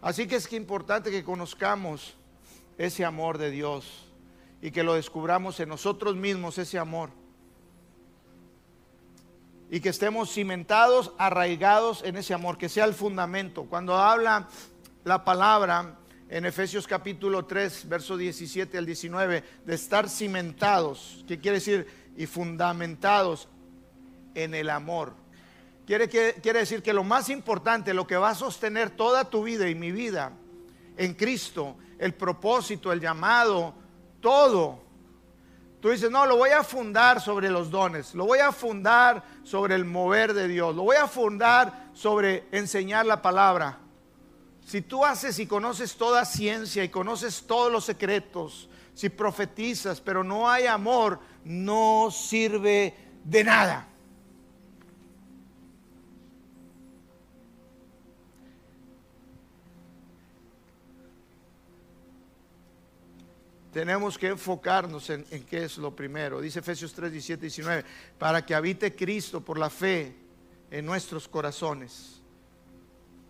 [0.00, 2.14] Así que es que importante que conozcamos
[2.76, 4.12] ese amor de Dios
[4.60, 7.10] y que lo descubramos en nosotros mismos, ese amor
[9.72, 13.64] y que estemos cimentados, arraigados en ese amor, que sea el fundamento.
[13.64, 14.46] Cuando habla
[15.02, 15.96] la palabra
[16.32, 21.86] en Efesios capítulo 3, verso 17 al 19, de estar cimentados, ¿qué quiere decir?
[22.16, 23.50] Y fundamentados
[24.34, 25.12] en el amor.
[25.86, 29.68] Quiere, quiere decir que lo más importante, lo que va a sostener toda tu vida
[29.68, 30.32] y mi vida
[30.96, 33.74] en Cristo, el propósito, el llamado,
[34.22, 34.80] todo
[35.82, 39.74] Tú dices, no, lo voy a fundar sobre los dones, lo voy a fundar sobre
[39.74, 43.81] el mover de Dios, lo voy a fundar sobre enseñar la palabra.
[44.66, 50.22] Si tú haces y conoces toda ciencia y conoces todos los secretos, si profetizas, pero
[50.22, 52.94] no hay amor, no sirve
[53.24, 53.88] de nada.
[63.72, 66.40] tenemos que enfocarnos en, qué es lo primero.
[66.40, 67.84] Dice Efesios 3, 17, 19,
[68.18, 70.14] para que habite Cristo por la fe
[70.70, 72.21] en nuestros corazones,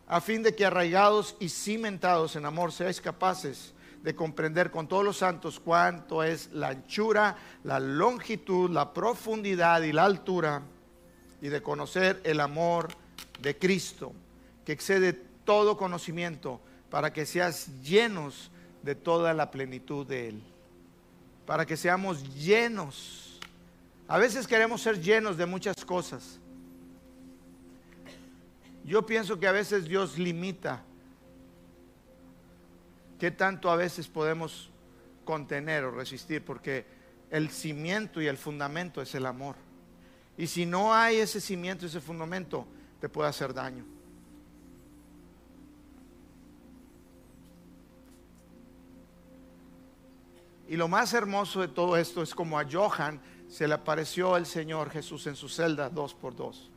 [0.06, 5.04] a fin de que arraigados y cimentados en amor seáis capaces de comprender con todos
[5.04, 10.62] los santos cuánto es la anchura, la longitud, la profundidad y la altura,
[11.40, 12.88] y de conocer el amor
[13.40, 14.12] de Cristo,
[14.64, 15.12] que excede
[15.44, 16.60] todo conocimiento,
[16.90, 18.50] para que seas llenos
[18.82, 20.42] de toda la plenitud de Él.
[21.46, 23.40] Para que seamos llenos.
[24.08, 26.38] A veces queremos ser llenos de muchas cosas.
[28.84, 30.82] Yo pienso que a veces Dios limita
[33.18, 34.70] qué tanto a veces podemos
[35.24, 36.84] contener o resistir, porque
[37.30, 39.54] el cimiento y el fundamento es el amor.
[40.36, 42.66] Y si no hay ese cimiento ese fundamento,
[43.00, 43.84] te puede hacer daño.
[50.68, 54.46] Y lo más hermoso de todo esto es como a Johan se le apareció el
[54.46, 56.71] Señor Jesús en su celda dos por dos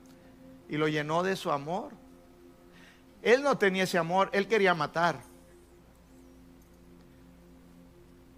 [0.69, 1.91] y lo llenó de su amor.
[3.21, 5.19] Él no tenía ese amor, él quería matar.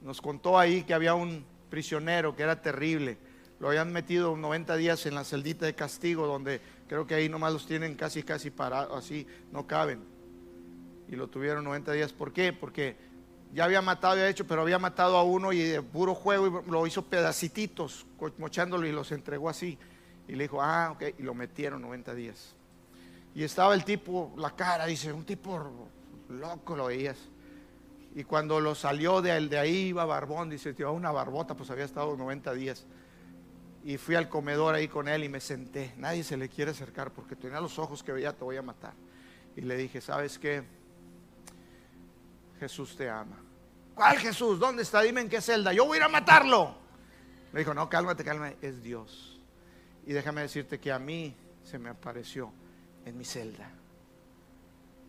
[0.02, 3.18] Nos contó ahí que había un prisionero que era terrible.
[3.60, 7.54] Lo habían metido 90 días en la celdita de castigo, donde creo que ahí nomás
[7.54, 10.04] los tienen casi, casi parados, así, no caben.
[11.10, 12.14] Y lo tuvieron 90 días.
[12.14, 12.54] ¿Por qué?
[12.54, 12.96] Porque
[13.54, 16.86] ya había matado, ya hecho, pero había matado a uno y de puro juego lo
[16.86, 18.06] hizo pedacititos,
[18.38, 19.78] mochándolo y los entregó así.
[20.28, 22.56] Y le dijo, ah, ok, y lo metieron 90 días.
[23.34, 25.90] Y estaba el tipo, la cara, dice, un tipo
[26.30, 27.18] loco lo veías.
[28.16, 31.86] Y cuando lo salió de, de ahí, iba barbón, dice, llevaba una barbota, pues había
[31.86, 32.86] estado 90 días.
[33.84, 35.94] Y fui al comedor ahí con él y me senté.
[35.98, 38.94] Nadie se le quiere acercar porque tenía los ojos que veía, te voy a matar.
[39.56, 40.64] Y le dije, ¿sabes qué?
[42.60, 43.38] Jesús te ama.
[43.94, 44.60] ¿Cuál Jesús?
[44.60, 45.02] ¿Dónde está?
[45.02, 45.74] Dime en qué celda.
[45.74, 46.76] Yo voy a ir a matarlo.
[47.54, 48.58] Me dijo, no, cálmate, cálmate.
[48.62, 49.37] Es Dios.
[50.08, 52.50] Y déjame decirte que a mí se me apareció
[53.06, 53.70] en mi celda.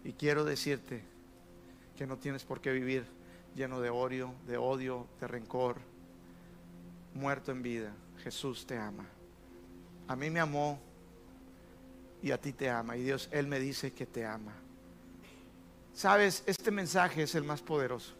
[0.02, 1.04] Y quiero decirte
[1.96, 3.06] que no tienes por qué vivir
[3.54, 5.76] lleno de odio, de odio, de rencor,
[7.14, 7.92] muerto en vida.
[8.24, 9.06] Jesús te ama.
[10.08, 10.80] A mí me amó
[12.20, 12.96] y a ti te ama.
[12.96, 14.54] Y Dios, Él me dice que te ama.
[15.94, 18.14] Sabes, este mensaje es el más poderoso.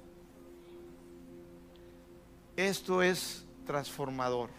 [2.56, 4.50] Esto es transformador.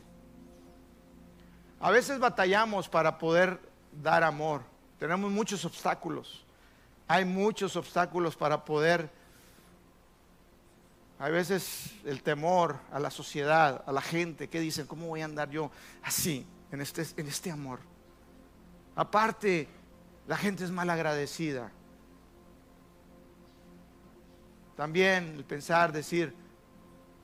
[1.79, 3.59] A veces batallamos para poder
[4.01, 4.61] dar amor.
[4.97, 6.43] Tenemos muchos obstáculos.
[7.07, 9.09] Hay muchos obstáculos para poder...
[11.19, 14.87] A veces el temor a la sociedad, a la gente, ¿qué dicen?
[14.87, 15.69] ¿Cómo voy a andar yo
[16.01, 17.79] así, en este, en este amor?
[18.95, 19.67] Aparte,
[20.27, 21.71] la gente es mal agradecida.
[24.77, 26.33] También el pensar, decir,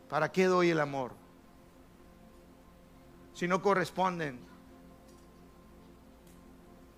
[0.10, 1.14] ¿para qué doy el amor?
[3.36, 4.40] Si no corresponden,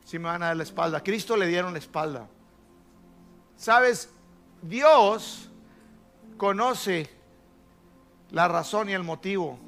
[0.05, 1.03] si me van a dar la espalda.
[1.03, 2.27] Cristo le dieron la espalda.
[3.57, 4.09] Sabes,
[4.61, 5.49] Dios
[6.37, 7.09] conoce
[8.31, 9.59] la razón y el motivo.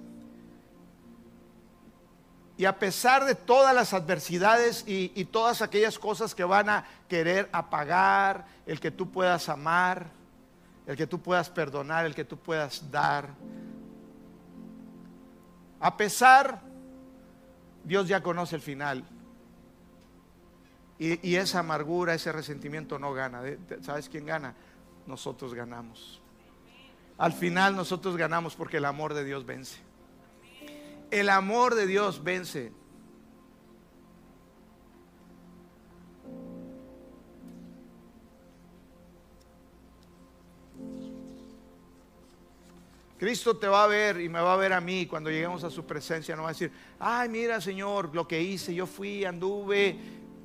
[2.56, 6.86] Y a pesar de todas las adversidades y, y, todas aquellas cosas que van a
[7.08, 10.08] querer apagar, el que tú puedas amar,
[10.86, 13.30] el que tú puedas perdonar, el que tú puedas dar.
[15.80, 16.62] A pesar,
[17.84, 19.06] Dios ya conoce el final.
[20.98, 23.42] Y, esa amargura, ese resentimiento no gana.
[23.82, 24.54] ¿Sabes quién gana?
[25.08, 26.22] Nosotros ganamos.
[27.18, 29.80] Al final nosotros ganamos porque el amor de Dios vence.
[31.10, 32.74] El amor de Dios vence.
[43.20, 45.70] Cristo te va a ver y me va a ver a mí cuando lleguemos a
[45.70, 46.38] su presencia.
[46.38, 50.00] No va a decir, ay, mira, Señor, lo que hice, yo fui, anduve,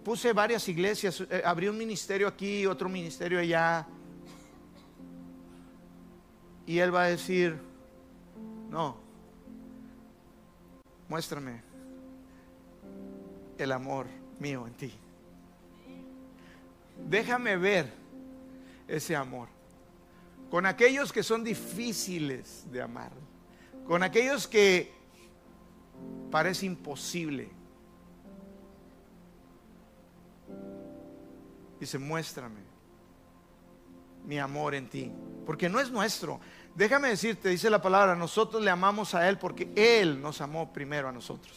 [0.04, 3.86] puse varias iglesias, eh, abrí un ministerio aquí, otro ministerio allá.
[6.66, 7.56] Y Él va a decir,
[8.68, 8.96] no,
[11.08, 11.62] muéstrame
[13.56, 14.06] el amor
[14.40, 14.92] mío en ti.
[17.08, 17.92] Déjame ver
[18.88, 19.53] ese amor
[20.50, 23.10] con aquellos que son difíciles de amar,
[23.86, 24.92] con aquellos que
[26.30, 27.50] parece imposible.
[31.80, 32.60] Dice, muéstrame
[34.24, 35.12] mi amor en ti,
[35.44, 36.40] porque no es nuestro.
[36.74, 41.08] Déjame decirte, dice la palabra, nosotros le amamos a Él porque Él nos amó primero
[41.08, 41.56] a nosotros.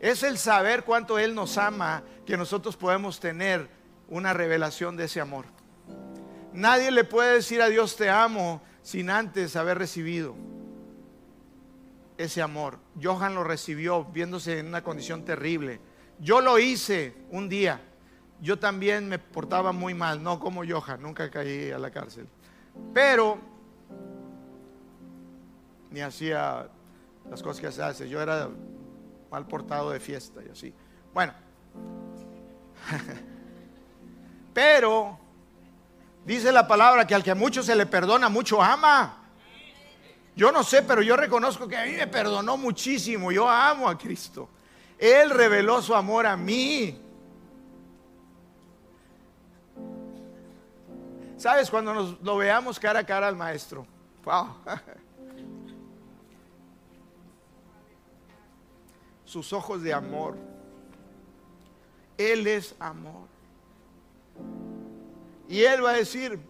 [0.00, 3.68] Es el saber cuánto Él nos ama que nosotros podemos tener
[4.08, 5.46] una revelación de ese amor.
[6.54, 10.34] Nadie le puede decir a Dios te amo sin antes haber recibido
[12.18, 12.78] ese amor.
[13.02, 15.80] Johan lo recibió viéndose en una condición terrible.
[16.18, 17.80] Yo lo hice un día.
[18.40, 22.26] Yo también me portaba muy mal, no como Johan, nunca caí a la cárcel.
[22.92, 23.38] Pero
[25.90, 26.68] ni hacía
[27.30, 28.08] las cosas que se hace.
[28.08, 28.48] Yo era
[29.30, 30.74] mal portado de fiesta y así.
[31.14, 31.32] Bueno,
[34.54, 35.18] pero
[36.24, 39.18] Dice la palabra que al que a mucho se le perdona, mucho ama.
[40.34, 43.30] Yo no sé, pero yo reconozco que a mí me perdonó muchísimo.
[43.32, 44.48] Yo amo a Cristo.
[44.98, 46.98] Él reveló su amor a mí.
[51.36, 51.68] ¿Sabes?
[51.70, 53.84] Cuando nos lo veamos cara a cara al maestro.
[59.24, 60.36] Sus ojos de amor.
[62.16, 63.31] Él es amor.
[65.52, 66.40] Y él va a decir,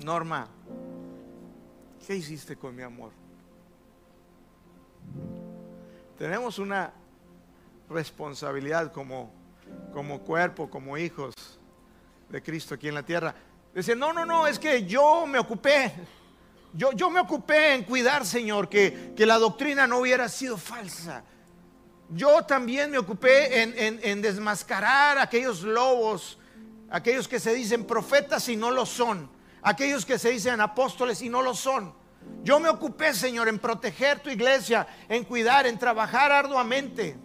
[0.00, 0.48] Norma,
[2.04, 3.12] ¿qué hiciste con mi amor?
[6.18, 6.92] Tenemos una
[7.88, 9.32] responsabilidad como,
[9.92, 11.32] como cuerpo, como hijos
[12.28, 13.32] de Cristo aquí en la tierra.
[13.72, 15.92] Decir, no, no, no, es que yo me ocupé.
[16.72, 21.22] Yo, yo me ocupé en cuidar, Señor, que, que, la doctrina no hubiera sido falsa.
[22.08, 26.39] Yo también me ocupé en, en, en desmascarar aquellos lobos
[26.90, 29.30] aquellos que se dicen profetas y no lo son,
[29.62, 31.94] aquellos que se dicen apóstoles y no lo son.
[32.42, 37.16] Yo me ocupé, Señor, en proteger tu iglesia, en cuidar, en trabajar arduamente.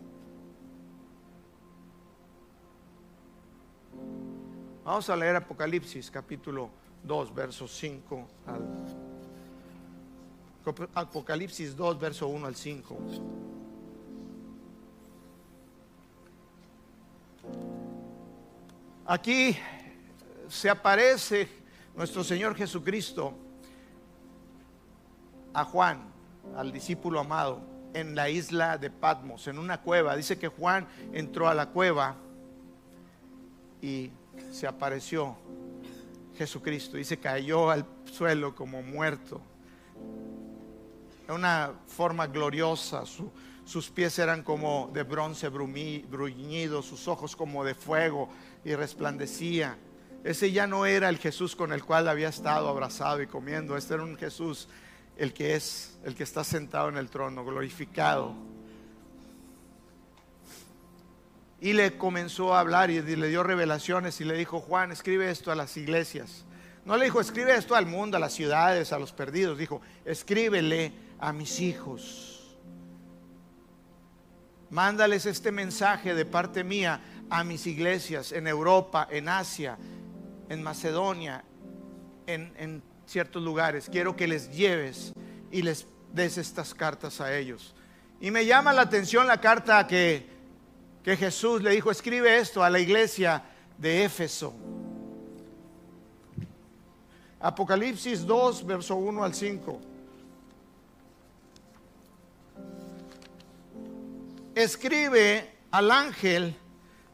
[4.84, 6.70] Vamos a leer Apocalipsis capítulo
[7.04, 9.06] 2, versos 5 al...
[10.96, 12.98] Apocalipsis 2, verso 1 al 5.
[19.08, 19.56] Aquí
[20.50, 21.48] se aparece
[21.96, 23.38] nuestro Señor Jesucristo
[25.54, 26.12] a Juan,
[26.58, 27.62] al discípulo amado,
[27.94, 30.16] en la isla de Patmos, en una cueva.
[30.16, 32.16] Dice que Juan entró a la cueva
[33.80, 34.10] y
[34.52, 35.38] se apareció
[36.36, 39.40] Jesucristo se cayó al suelo como muerto.
[41.28, 43.04] De una forma gloriosa,
[43.66, 48.30] sus pies eran como de bronce bruñido, sus ojos como de fuego
[48.64, 49.78] y resplandecía.
[50.24, 53.76] Ese ya no era el Jesús con el cual había estado abrazado y comiendo.
[53.76, 54.68] Este era un Jesús,
[55.18, 58.34] el que es, el que está sentado en el trono, glorificado.
[61.60, 65.52] Y le comenzó a hablar y le dio revelaciones y le dijo, Juan, escribe esto
[65.52, 66.46] a las iglesias.
[66.86, 69.58] No le dijo, escribe esto al mundo, a las ciudades, a los perdidos.
[69.58, 72.35] Dijo, escríbele a mis hijos.
[74.70, 77.00] Mándales este mensaje de parte mía
[77.30, 79.78] a mis iglesias en Europa, en Asia,
[80.50, 81.44] en Macedonia,
[82.28, 83.88] en, ciertos lugares.
[83.92, 85.14] Quiero que les lleves
[85.52, 87.76] y les des estas cartas a ellos.
[88.20, 90.28] Y me llama la atención la carta que,
[91.04, 93.44] que Jesús le dijo, escribe esto a la iglesia
[93.78, 94.56] de Éfeso.
[97.40, 99.82] Apocalipsis 2, verso 1 al 5.
[104.56, 106.56] Escribe al ángel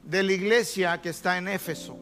[0.04, 1.98] de la iglesia que está en Éfeso.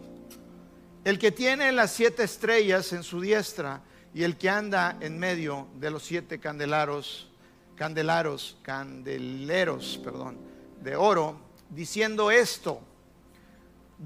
[1.05, 3.81] El que tiene las siete estrellas en su diestra
[4.13, 7.29] y el que anda en medio de los siete candelaros,
[7.77, 10.37] candelaros, candeleros, perdón,
[10.81, 12.81] de oro, diciendo esto,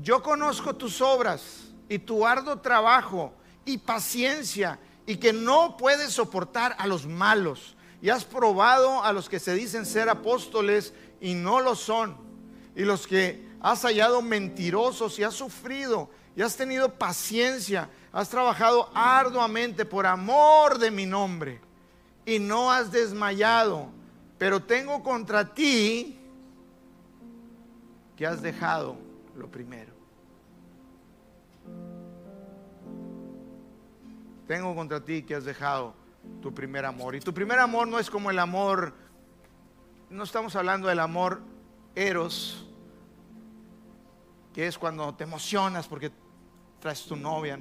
[0.04, 3.34] yo conozco tus obras y tu arduo trabajo
[3.66, 4.78] y paciencia
[5.08, 7.76] y que no puedes soportar a los malos.
[8.04, 10.94] Y has probado a los que se dicen ser apóstoles
[11.24, 12.18] y no lo son
[12.76, 18.90] y los que has hallado mentirosos y has sufrido y has tenido paciencia, has trabajado
[18.94, 21.62] arduamente por amor de mi nombre
[22.26, 23.88] y no has desmayado,
[24.38, 26.20] pero tengo contra ti
[28.18, 28.98] que has dejado
[29.38, 29.94] lo primero.
[34.46, 35.94] Tengo contra ti que has dejado
[36.42, 37.16] tu primer amor.
[37.16, 38.94] Y tu primer amor no es como el amor,
[40.14, 41.42] no estamos hablando del amor
[41.96, 42.68] eros,
[44.54, 46.12] que es cuando te emocionas porque
[46.80, 47.60] traes tu novia,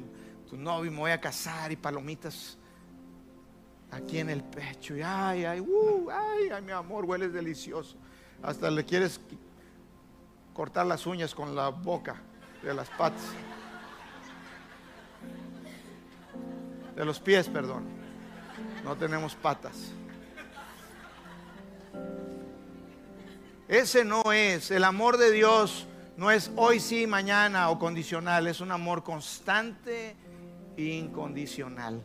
[0.48, 2.58] tu novio, me voy a casar y palomitas
[3.90, 4.94] aquí en el pecho.
[4.94, 7.96] Y ay, ay, uh, ay, ay, mi amor, hueles delicioso.
[8.42, 9.18] Hasta le quieres
[10.52, 12.20] cortar las uñas con la boca
[12.62, 13.22] de las patas.
[16.94, 17.84] De los pies, perdón.
[18.84, 19.92] No tenemos patas.
[23.72, 28.60] Ese no es el amor de Dios no es hoy sí, mañana o condicional, es
[28.60, 30.14] un amor constante
[30.76, 32.02] e incondicional.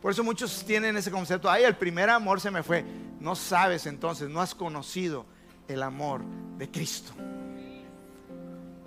[0.00, 2.84] Por eso muchos tienen ese concepto, ay, el primer amor se me fue.
[3.18, 5.26] No sabes entonces, no has conocido
[5.66, 6.22] el amor
[6.58, 7.12] de Cristo.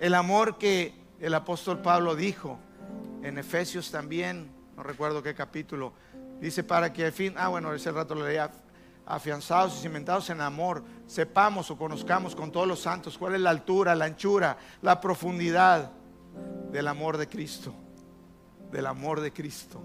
[0.00, 2.58] El amor que el apóstol Pablo dijo
[3.22, 5.92] en Efesios también, no recuerdo qué capítulo,
[6.40, 8.50] dice para que al fin, ah bueno, ese rato lo leía,
[9.08, 13.50] afianzados y cimentados en amor, sepamos o conozcamos con todos los santos cuál es la
[13.50, 15.90] altura, la anchura, la profundidad
[16.70, 17.74] del amor de Cristo,
[18.70, 19.82] del amor de Cristo,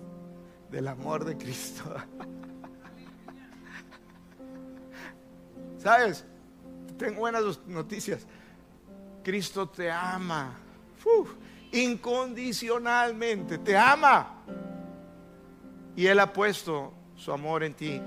[0.70, 1.84] del amor de Cristo.
[5.78, 6.26] ¿Sabes?
[6.98, 8.28] Tengo buenas noticias.
[9.24, 10.58] Cristo te ama.
[11.72, 14.44] incondicionalmente, te ama.
[15.96, 18.02] Y Él ha puesto su amor en ti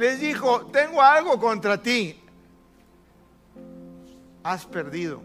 [0.00, 2.18] les dijo, tengo algo contra ti.
[4.42, 5.20] Has perdido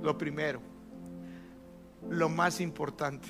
[0.00, 0.60] lo primero,
[2.08, 3.26] lo más importante.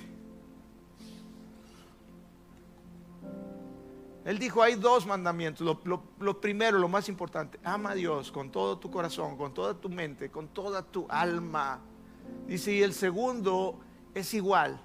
[4.27, 5.79] Él dijo, hay dos mandamientos.
[6.19, 9.89] Lo, primero, lo más importante, ama a Dios con todo tu corazón, con toda tu
[9.89, 11.81] mente, con toda tu alma.
[12.47, 13.81] Dice, y el segundo
[14.15, 14.79] es igual.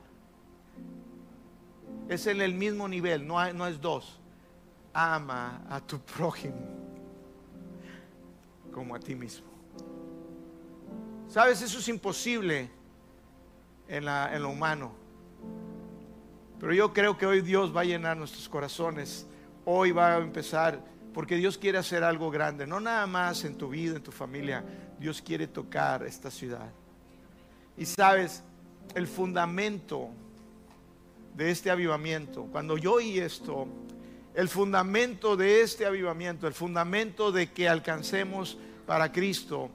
[2.07, 4.20] Es en el mismo nivel, no, no es dos
[4.93, 6.81] ama a tu prójimo
[8.71, 9.47] como a ti mismo.
[11.27, 12.69] Sabes, eso es imposible
[13.87, 14.91] en, en lo humano.
[16.59, 19.25] Pero yo creo que hoy Dios va a llenar nuestros corazones.
[19.65, 20.79] Hoy va a empezar,
[21.13, 22.67] porque Dios quiere hacer algo grande.
[22.67, 24.63] No nada más en tu vida, en tu familia.
[24.99, 26.69] Dios quiere tocar esta ciudad.
[27.77, 28.43] Y sabes,
[28.93, 30.09] el fundamento
[31.35, 33.67] de este avivamiento, cuando yo oí esto,
[34.33, 39.69] el fundamento de este avivamiento, el fundamento de que alcancemos para Cristo.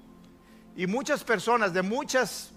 [0.77, 2.53] Y muchas personas de muchas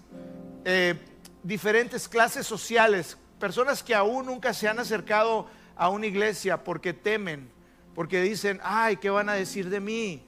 [0.64, 0.94] eh,
[1.42, 5.46] diferentes clases sociales, personas que aún nunca se han acercado
[5.76, 7.50] a una iglesia porque temen,
[7.94, 10.22] porque dicen, ay, ¿qué van a decir de mí?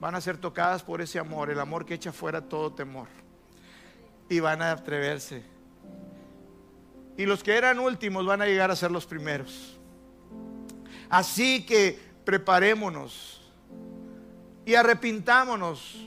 [0.00, 3.08] Van a ser tocadas por ese amor, el amor que echa fuera todo temor.
[4.28, 5.57] Y van a atreverse.
[7.18, 9.76] Y los que eran últimos van a llegar a ser los primeros.
[11.10, 13.42] Así que preparémonos
[14.64, 16.04] y arrepintámonos.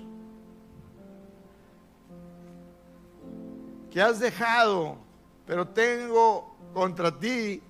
[3.92, 4.98] Que has dejado,
[5.46, 7.62] pero tengo contra ti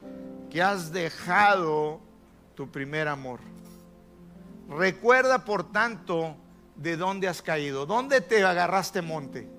[0.51, 1.99] que has dejado
[2.53, 3.39] tu primer amor.
[4.69, 6.35] Recuerda, por tanto,
[6.75, 9.49] de dónde has caído, dónde te agarraste monte,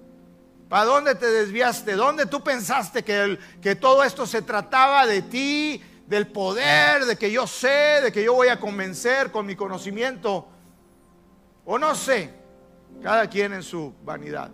[0.72, 5.82] para dónde te desviaste, dónde tú pensaste que, que todo esto se trataba de ti,
[6.06, 10.48] del poder, de que yo sé, de que yo voy a convencer con mi conocimiento,
[11.66, 12.32] o no sé,
[13.02, 14.50] cada quien en su vanidad.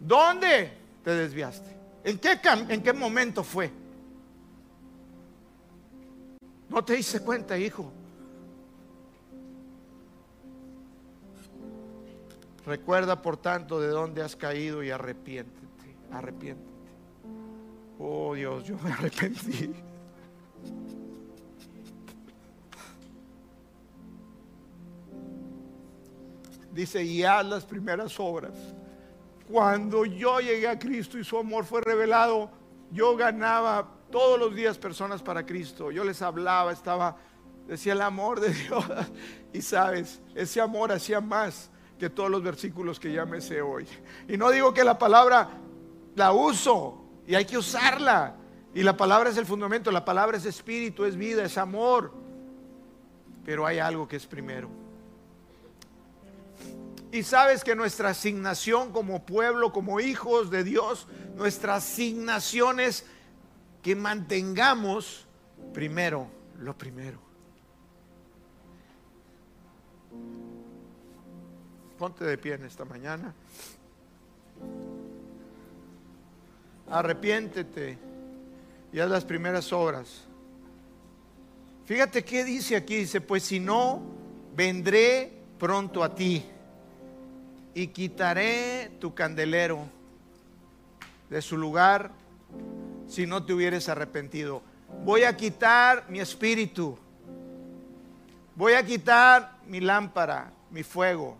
[0.00, 1.76] ¿Dónde te desviaste?
[2.02, 3.70] ¿En qué, en qué momento fue?
[6.68, 7.99] No te hice cuenta, hijo.
[12.66, 15.96] Recuerda, por tanto, de dónde has caído y arrepiéntete.
[16.12, 16.68] Arrepiéntete.
[17.98, 19.72] Oh Dios, yo me arrepentí.
[26.72, 28.52] Dice, y haz las primeras obras.
[29.50, 32.50] Cuando yo llegué a Cristo y su amor fue revelado,
[32.92, 35.90] yo ganaba todos los días personas para Cristo.
[35.90, 37.16] Yo les hablaba, estaba,
[37.66, 38.84] decía el amor de Dios.
[39.52, 41.70] Y sabes, ese amor hacía más
[42.00, 43.86] que todos los versículos que ya me hoy.
[44.26, 45.50] Y no digo que la palabra
[46.16, 48.36] la uso y hay que usarla.
[48.74, 52.12] Y la palabra es el fundamento, la palabra es espíritu, es vida, es amor.
[53.44, 54.70] Pero hay algo que es primero.
[57.12, 63.04] Y sabes que nuestra asignación como pueblo, como hijos de Dios, nuestra asignación es
[63.82, 65.26] que mantengamos
[65.74, 66.28] primero
[66.58, 67.29] lo primero.
[72.00, 73.34] Ponte de pie en esta mañana.
[76.88, 77.98] Arrepiéntete
[78.90, 80.22] y haz las primeras obras.
[81.84, 82.96] Fíjate qué dice aquí.
[82.96, 84.00] Dice, pues si no,
[84.56, 86.42] vendré pronto a ti
[87.74, 89.80] y quitaré tu candelero
[91.28, 92.12] de su lugar
[93.08, 94.62] si no te hubieres arrepentido.
[95.04, 96.96] Voy a quitar mi espíritu.
[98.56, 101.36] Voy a quitar mi lámpara, mi fuego,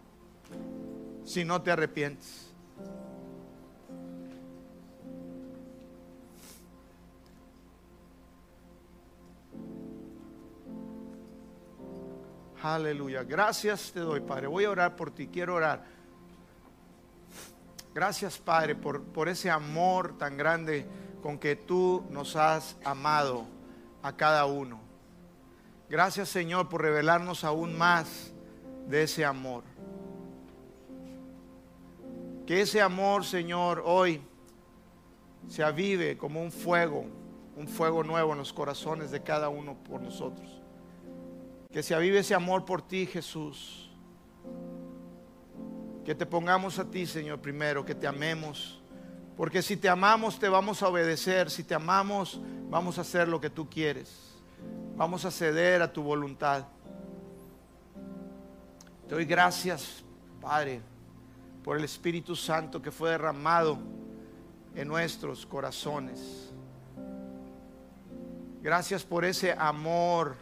[1.30, 2.50] si no te arrepientes.
[12.60, 13.22] Aleluya.
[13.22, 14.48] Gracias te doy, Padre.
[14.48, 15.28] Voy a orar por ti.
[15.28, 15.84] Quiero orar.
[17.94, 20.84] Gracias, Padre, por, por ese amor tan grande
[21.22, 23.46] con que tú nos has amado
[24.02, 24.80] a cada uno.
[25.88, 28.32] Gracias Señor por revelarnos aún más
[28.88, 29.69] de ese amor.
[32.50, 34.20] Que ese amor, Señor, hoy
[35.46, 37.06] se avive como un fuego,
[37.56, 40.60] un fuego nuevo en los corazones de cada uno por nosotros.
[41.70, 43.88] Que se avive ese amor por ti, Jesús.
[46.04, 48.82] Que te pongamos a ti, Señor, primero, que te amemos
[49.36, 53.40] porque si te amamos te vamos a obedecer, si te amamos vamos a hacer lo
[53.40, 54.10] que tú quieres,
[54.96, 56.66] vamos a ceder a tu voluntad.
[59.08, 60.02] Te doy gracias,
[60.40, 60.80] Padre,
[61.62, 63.78] por el Espíritu Santo que fue derramado
[64.74, 66.52] en nuestros corazones.
[68.62, 70.36] Gracias por ese amor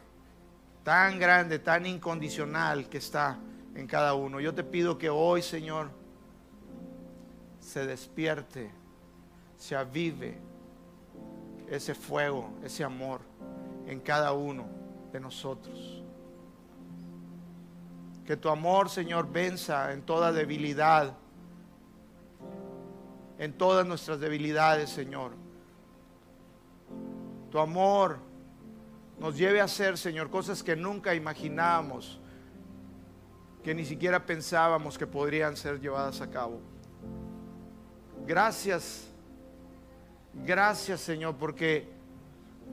[0.83, 3.39] tan grande, tan incondicional que está
[3.75, 4.41] en cada uno.
[4.41, 5.91] Yo te pido que hoy, Señor,
[7.61, 8.73] se despierte
[9.59, 10.39] se avive
[11.69, 13.21] ese fuego, ese amor
[13.87, 14.67] en cada uno
[15.13, 15.98] de nosotros.
[18.29, 21.17] Que tu amor, Señor, venza en toda debilidad,
[23.39, 25.33] en todas nuestras debilidades, Señor.
[27.51, 28.19] Tu amor
[29.19, 32.21] nos lleve a hacer, Señor, cosas que nunca imaginábamos,
[33.65, 36.61] que ni siquiera pensábamos que podrían ser llevadas a cabo.
[38.27, 39.09] Gracias
[40.45, 41.89] Gracias Señor, porque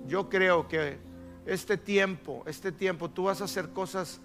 [0.05, 0.97] yo creo que
[1.45, 4.19] este tiempo, este tiempo, tú vas a hacer cosas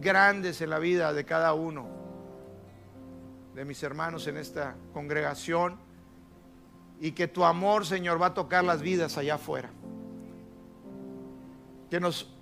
[0.00, 1.88] grandes en la vida de cada uno
[3.54, 5.78] de mis hermanos en esta congregación
[7.00, 9.70] y que tu amor, Señor, va a tocar las vidas allá afuera.
[11.90, 12.32] Que nos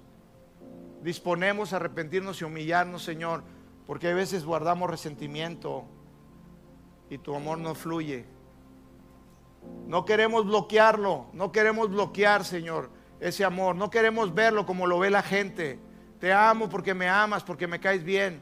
[1.02, 3.42] disponemos a arrepentirnos y humillarnos, Señor,
[3.86, 5.84] porque a veces guardamos resentimiento
[7.08, 8.26] y tu amor no fluye
[9.86, 12.90] No queremos bloquearlo, no queremos bloquear, Señor,
[13.20, 13.76] ese amor.
[13.76, 15.78] No queremos verlo como lo ve la gente.
[16.20, 18.40] Te amo porque me amas, porque me caes bien.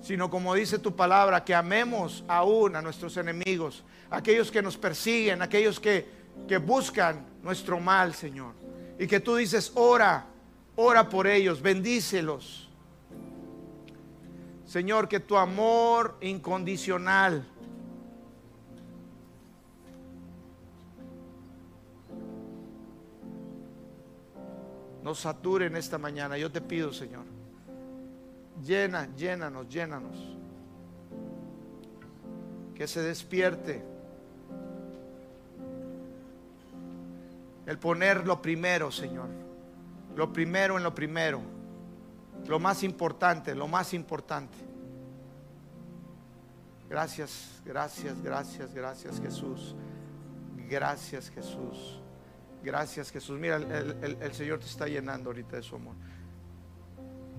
[0.00, 5.42] Sino como dice tu palabra, que amemos aún a nuestros enemigos, aquellos que nos persiguen,
[5.42, 6.08] aquellos que,
[6.48, 8.54] que buscan nuestro mal, Señor.
[8.98, 10.26] Y que tú dices, ora,
[10.76, 12.70] ora por ellos, bendícelos.
[14.64, 17.44] Señor, que tu amor incondicional
[25.10, 26.38] nos sature en esta mañana.
[26.38, 27.24] Yo te pido, Señor,
[28.64, 30.16] llena, llénanos, llénanos.
[32.76, 33.82] Que se despierte
[37.66, 39.28] el poner lo primero, Señor.
[40.14, 41.40] Lo primero en lo primero.
[42.46, 44.56] Lo más importante, lo más importante.
[46.88, 49.74] Gracias, gracias, gracias, gracias Jesús.
[50.68, 51.99] Gracias Jesús.
[52.62, 53.38] Gracias Jesús.
[53.38, 55.94] Mira, el, Señor te está llenando ahorita de su amor.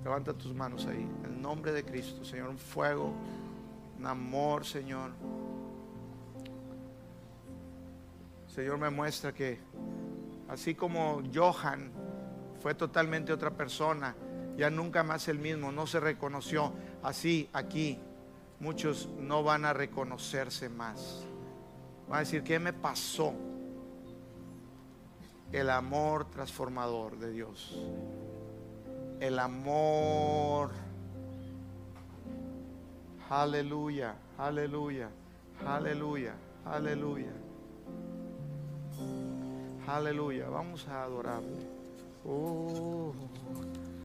[0.02, 1.08] Levanta tus manos ahí.
[1.24, 3.12] En el nombre de Cristo, Señor, un fuego,
[3.98, 5.12] un amor, Señor.
[8.48, 9.60] Señor me muestra que
[10.48, 11.92] así como Johan
[12.60, 14.14] fue totalmente otra persona,
[14.56, 16.72] ya nunca más el mismo, no se reconoció.
[17.02, 17.98] Así aquí
[18.58, 21.24] muchos no van a reconocerse más.
[22.08, 23.34] Van a decir, ¿qué me pasó?
[25.52, 27.76] El amor transformador de Dios.
[29.20, 30.70] El amor.
[33.28, 35.10] Aleluya, aleluya,
[35.64, 36.34] aleluya,
[36.64, 37.32] aleluya.
[39.86, 40.48] Aleluya.
[40.48, 41.66] Vamos a adorarle.
[42.24, 43.12] Oh.